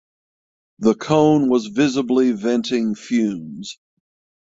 [0.79, 3.77] The cone was visibly venting fumes.